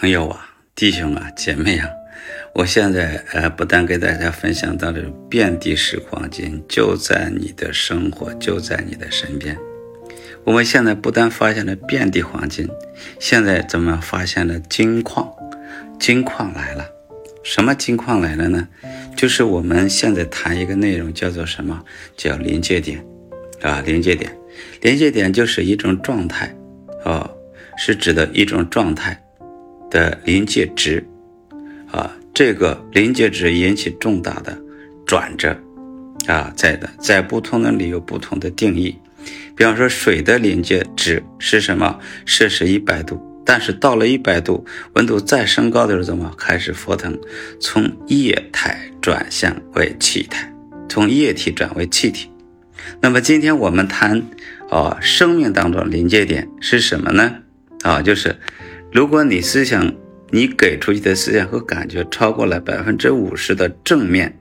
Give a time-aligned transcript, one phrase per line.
[0.00, 1.86] 朋友啊，弟兄啊，姐妹啊，
[2.54, 9.58] 我现在呃，不但给大家分享到这遍地是黄金，就在你的生活，就在你的身边。
[10.44, 12.66] 我们现在不但发现了遍地黄金，
[13.18, 15.30] 现在怎么发现了金矿？
[15.98, 16.88] 金矿来了，
[17.44, 18.66] 什么金矿来了呢？
[19.14, 21.78] 就是我们现在谈一个内容，叫做什么？
[22.16, 23.04] 叫临界点
[23.60, 24.34] 啊，临界点，
[24.80, 26.56] 临界点就是一种状态
[27.04, 27.30] 啊，
[27.76, 29.22] 是指的一种状态。
[29.90, 31.04] 的临界值，
[31.90, 34.56] 啊，这个临界值引起重大的
[35.04, 35.54] 转折，
[36.26, 38.96] 啊，在的，在不同的里有不同的定义。
[39.56, 41.98] 比方说，水的临界值是什么？
[42.24, 47.18] 摄氏一百度，但是到了一百度，温度再升高的时候，怎么开始沸腾？
[47.60, 50.50] 从液态转向为气态，
[50.88, 52.30] 从液体转为气体。
[53.00, 54.22] 那么今天我们谈，
[54.70, 57.34] 啊，生命当中临界点是什么呢？
[57.82, 58.36] 啊，就是。
[58.92, 59.94] 如果你思想，
[60.30, 64.36] 你给出去的思想和感觉超过了百分之五十的正面，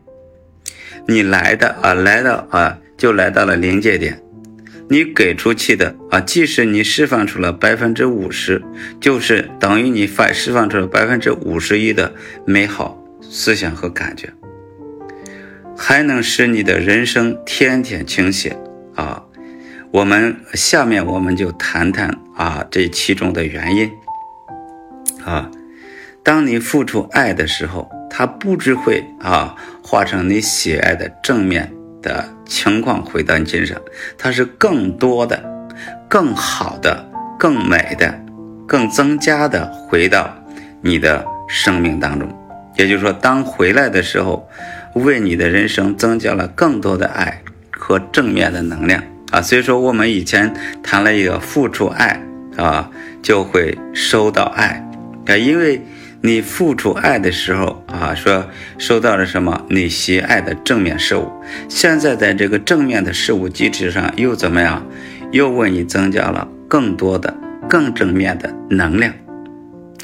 [1.07, 4.19] 你来的啊，来到啊，就来到了临界点。
[4.89, 8.59] 你给出去的啊，即使你释放出了百分之五十，
[8.99, 12.11] 就是等于你发释放出了百分之五十一的
[12.43, 14.33] 美好思想和感觉，
[15.77, 18.57] 还能使你的人生天天倾斜
[18.95, 19.23] 啊。
[19.91, 23.87] 我们下面我们就谈谈啊这其中的原因。
[25.25, 25.49] 啊，
[26.23, 33.79] 当你付出爱的时候，它不只会啊化成你喜爱的正面的情况回到你身上，
[34.17, 35.41] 它是更多的、
[36.07, 37.05] 更好的、
[37.37, 38.19] 更美的、
[38.67, 40.33] 更增加的回到
[40.81, 42.27] 你的生命当中。
[42.75, 44.47] 也就是说，当回来的时候，
[44.93, 49.41] 为你的人生增加了更多的爱和正面的能量啊。
[49.41, 52.21] 所以说，我们以前谈了一个付出爱
[52.55, 52.89] 啊，
[53.21, 54.88] 就会收到爱。
[55.29, 55.81] 啊，因为
[56.21, 61.31] 你付出爱的时候啊，说收到了什么你喜爱的正面事物，
[61.69, 64.85] 现在在这个正面的事物基础上又怎么样？
[65.31, 67.31] 又为你增加了更多的、
[67.69, 69.13] 更正面的能量，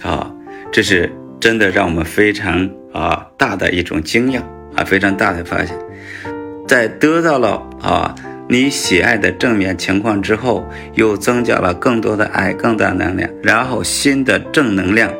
[0.03, 0.31] 啊，
[0.71, 4.39] 这是真的让我们非常啊大的一种惊讶
[4.75, 5.75] 啊，非常大的发现，
[6.67, 8.13] 在得到了啊
[8.47, 10.63] 你喜爱的正面情况之后，
[10.93, 15.11] 又增加了更多的爱、更大能量，然后新的正能量。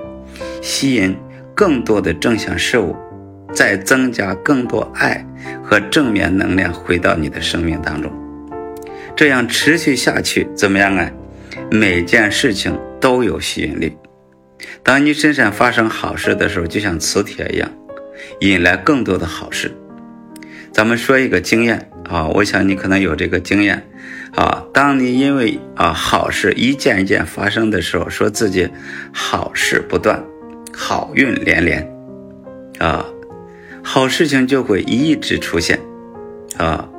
[0.61, 1.15] 吸引
[1.53, 2.95] 更多的正向事物，
[3.53, 5.23] 再增加更多爱
[5.63, 8.11] 和正面能量回到你的生命当中，
[9.15, 11.11] 这样持续下去怎么样啊？
[11.69, 13.95] 每件事情都有吸引力。
[14.81, 17.71] 当你身上发生好事的时候，就像磁铁一样，
[18.39, 19.71] 引来更多的好事。
[20.71, 23.87] 咱们说一个经验啊，我想你可能有这个经验
[24.35, 24.65] 啊。
[24.73, 28.69] 当你因为啊好事一件一件发生的时候，说自己
[29.13, 30.23] 好事不断。
[30.77, 31.89] 好运连连，
[32.79, 33.05] 啊，
[33.81, 35.79] 好事情就会一直出现，
[36.57, 36.89] 啊，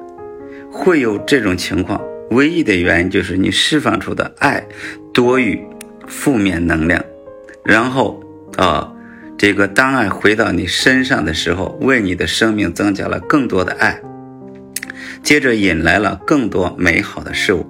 [0.73, 2.01] 会有这种情况。
[2.31, 4.67] 唯一的原因就是你释放出的爱
[5.13, 5.63] 多于
[6.07, 7.05] 负面能量，
[7.63, 8.19] 然后
[8.57, 8.91] 啊，
[9.37, 14.01] 这个当爱回到你身上的时候，为你的生命增加了更多的爱，
[15.27, 17.67] 接着引来了更多美好的事物。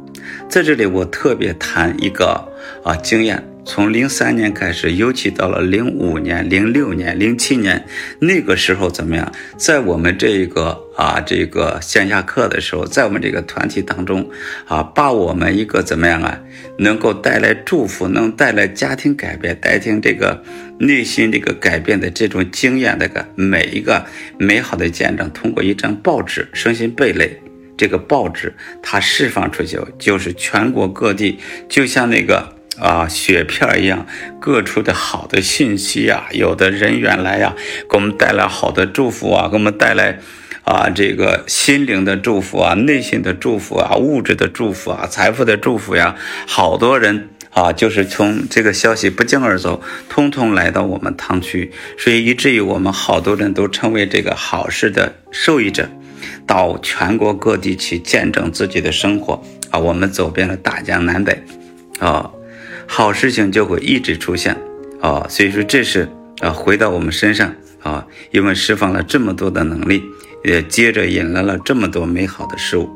[0.46, 2.52] 在这里，我特别谈一个
[2.84, 3.42] 啊经验。
[3.64, 7.82] 从零三年开始，尤其到了零五年、零六年、零七年，
[8.20, 9.32] 那个时候怎么样？
[9.56, 14.28] 在我们这一个啊这个线下课的时候，在我们这个团体当中
[14.66, 16.38] 啊，把我们一个怎么样啊，
[16.78, 20.44] 能够带来祝福，能带来家庭改变、带进这个
[20.78, 24.04] 内心这个改变的这种经验，的个每一个
[24.38, 27.40] 美好的见证，通过一张报纸声心蓓蕾，
[27.76, 31.38] 这个报纸它释放出去，就是全国各地，
[31.68, 32.54] 就像那个。
[32.78, 34.06] 啊，雪片一样，
[34.38, 37.54] 各处的好的信息啊，有的人员来呀，
[37.88, 40.18] 给我们带来好的祝福啊，给我们带来
[40.62, 46.16] 啊，这个心灵的祝福啊，内心的祝福啊，物质的祝福啊，财富的祝福呀，
[46.46, 55.88] 好多人啊，就是从这个消息不胫而走，通通来到我们堂区，所以以至于我们好多人都成为这个好事的受益者，
[56.46, 59.42] 到全国各地去见证自己的生活。
[59.70, 61.42] 啊，我们走遍了大江南北。
[61.98, 62.30] 啊。
[62.88, 64.56] 好事情就会一直出现，
[65.00, 66.08] 啊，所以说这是
[66.40, 67.52] 啊，回到我们身上。
[67.82, 70.02] 啊，因为释放了这么多的能力，
[70.42, 72.88] 也接着引来了这么多美好的事物。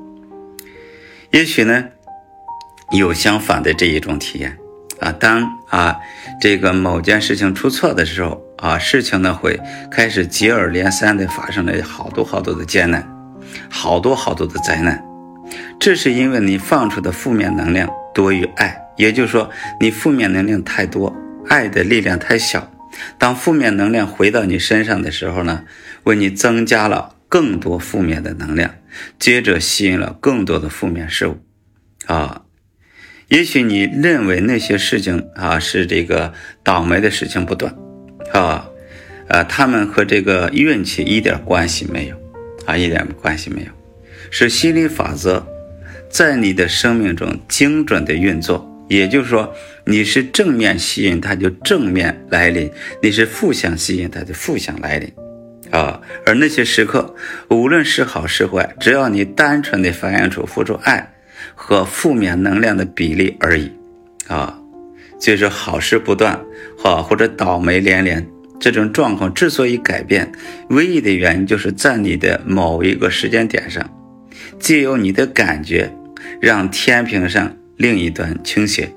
[1.31, 1.85] 也许呢，
[2.93, 4.57] 有相反的这一种体验。
[4.99, 5.97] 啊，当啊
[6.41, 9.61] 这个某件事情出错的时候啊，事情呢会
[9.91, 13.09] 开始接二连三的发生了好多好多的艰难，
[13.69, 15.03] 好多好多的灾难，
[15.79, 18.81] 这是因为你放出的负面能量多于爱。
[18.97, 19.51] 也就是说，
[19.81, 21.17] 你负面能量太多，
[21.49, 22.71] 爱的力量太小。
[23.17, 25.65] 当负面能量回到你身上的时候呢，
[26.03, 28.75] 为你增加了更多负面的能量，
[29.19, 31.39] 接着吸引了更多的负面事物，
[32.07, 32.43] 啊，
[33.29, 37.75] 也许你认为那些事情啊是这个倒霉的事情不断，
[38.33, 38.69] 啊，
[39.29, 42.20] 呃，他们和这个运气一点关系没有，
[42.67, 43.69] 啊，一点关系没有，
[44.31, 45.47] 是心理法则
[46.09, 48.67] 在你的生命中精准的运作。
[48.89, 49.55] 也就是说，
[49.85, 52.69] 你是正面吸引，它就正面来临；
[53.01, 55.09] 你是负向吸引，它就负向来临。
[55.71, 57.15] 啊，而那些时刻，
[57.51, 61.09] 无论是好是坏，只要你单纯的反映出付出爱
[61.55, 63.71] 和负面能量的比例而已。
[64.27, 64.59] 啊，
[65.21, 66.41] 就是好事不断，
[66.77, 68.27] 哈，或者倒霉连连
[68.61, 70.31] 这种状况之所以改变，
[70.69, 73.91] 唯一的原因就是在你的某一个时间点上，
[74.61, 75.93] 借由你的感觉，
[76.41, 77.57] 让天平上。
[77.77, 78.93] 另一端倾斜，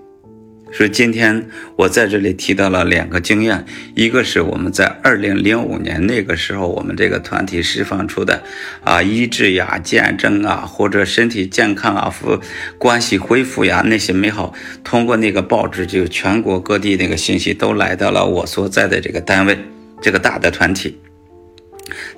[0.76, 8.42] 所以今天我在这里提到了两个经验，一个是我们在二零零五年那个时候，我们这个团体释放出的
[8.84, 12.40] 啊医治呀、见证啊，或者身体健康啊、复
[12.80, 14.52] 关系恢复呀那些美好，
[14.84, 19.56] 通过那个报纸就全国各地那个信息都来到了我所在的这个单位，
[20.02, 20.98] 这个大的团体，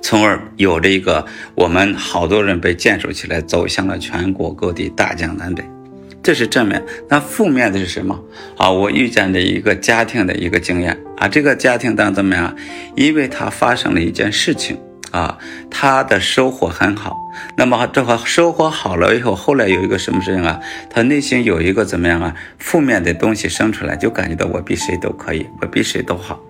[0.00, 5.75] 从而有着一个我们好多人被建设起来，走向了全国各地，大江南北。
[6.22, 8.20] 这是正面，那负面的是什么
[8.56, 8.70] 啊？
[8.70, 12.56] 我遇见的一个家庭的一个经验啊，这个家庭当怎么样？
[12.96, 14.76] 因为他发生了一件事情
[15.12, 15.38] 啊，
[15.70, 17.16] 他的收获很好，
[17.56, 20.58] 那么这个收获好了以后，后来有一个什么事情啊？
[20.90, 22.34] 他内心有一个怎么样啊？
[22.58, 26.40] 负面的东西生出来，就感觉到我比谁都可以，我比谁都好。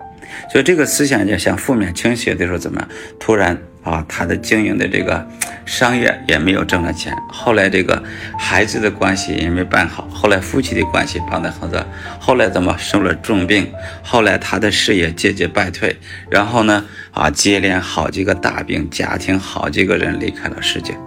[0.51, 2.89] 所以这个思想就向负面倾斜的时候，怎么样？
[3.19, 5.25] 突然啊，他的经营的这个
[5.65, 7.15] 商业也没有挣了钱。
[7.29, 8.01] 后来这个
[8.37, 10.07] 孩子的关系也没办好。
[10.11, 11.85] 后来夫妻的关系办得很糟。
[12.19, 13.71] 后来怎么生了重病？
[14.03, 15.95] 后来他的事业节节败退。
[16.29, 20.97] 然后呢，啊，接连好几个大病，家庭好几个人离开了世界。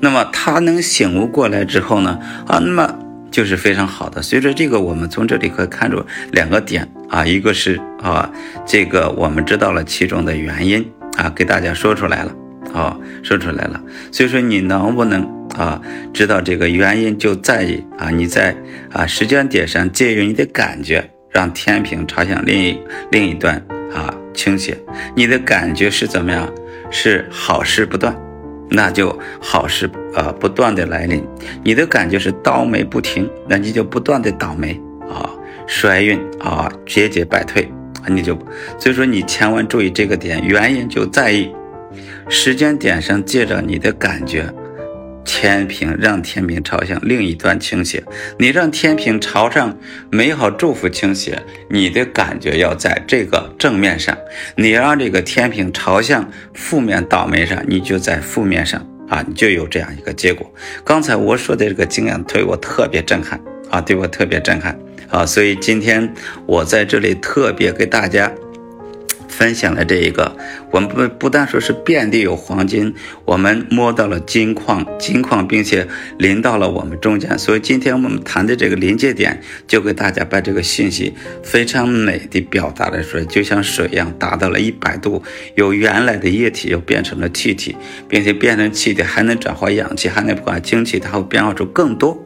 [0.00, 2.18] 那么他能醒悟过来之后呢？
[2.46, 2.98] 啊，那么。
[3.32, 8.30] 就是非常好的，所以说这个我们从这里可以看出两个点啊，一个是啊，
[8.64, 12.32] 这个我们知道了其中的原因啊，给大家说出来了
[12.72, 13.82] 啊，说出来了。
[14.12, 15.22] 所以说你能不能
[15.56, 15.80] 啊
[16.12, 18.54] 知道这个原因就在于啊你在
[18.92, 22.78] 啊时间点上借用你的感觉，让天平朝向另一
[23.10, 23.56] 另一端
[23.92, 24.78] 啊倾斜，
[25.16, 26.48] 你的感觉是怎么样？
[26.94, 28.14] 是好事不断。
[28.72, 31.22] 那就好事啊，不断的来临。
[31.62, 34.80] 你的感觉是倒霉不停，那你就不断的倒霉
[35.10, 35.30] 啊，
[35.66, 37.70] 衰运啊，节节败退
[38.02, 38.36] 啊，你就
[38.78, 41.50] 所以说你千万注意这个点，原因就在于
[42.28, 44.52] 时间点上借着你的感觉。
[45.34, 48.04] 天平让天平朝向另一端倾斜，
[48.38, 49.78] 你让天平朝上
[50.10, 54.14] 美好祝福倾斜，你的感觉要在这个正面上；
[54.56, 60.48] 你让这个天平朝向负面倒霉上，你就在负面上啊，你就有这样一个结果。
[60.84, 63.40] 刚才我说的这个经验对我特别震撼
[63.70, 66.12] 啊，对我特别震撼啊，所以今天
[66.44, 68.30] 我在这里特别给大家。
[69.42, 70.36] 分享了这一个，
[70.70, 72.94] 我们不不但说是遍地有黄金，
[73.24, 77.36] 我们摸到了金矿，金矿，并且临到了我们中间。
[77.36, 81.12] 所以今天我们谈的这个临界点，就给大家把这个信息
[81.42, 85.20] 非常美的表达了出来，就像水一样，达到了一百度，
[85.56, 87.74] 由原来的液体又变成了气体，
[88.08, 92.16] 并且变成气体还能转化氧气，还能把氢气，它会变化出更多。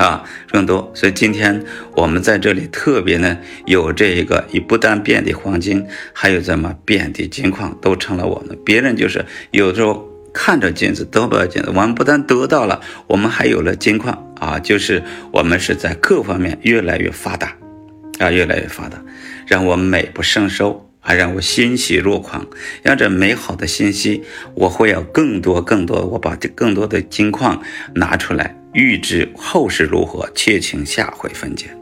[0.00, 1.62] 啊，更多，所以今天
[1.94, 8.58] 我们在这里特别呢，有这一个，以不但遍地黄金，还有怎么遍地金矿，都成了我们。
[8.64, 15.02] 别人就是有时候看着金子得不到金子，我们不但得到了，我们还有了金矿啊，就是
[15.32, 17.54] 我们是在各方面越来越发达，
[18.20, 18.96] 啊，越来越发达，
[19.46, 20.86] 让我美不胜收。
[21.02, 22.46] 还让我欣喜若狂，
[22.82, 24.22] 让这美好的信息，
[24.54, 27.62] 我会有更多更多，我把这更多的金矿
[27.94, 31.79] 拿出来，欲知后事如何，且请下回分解。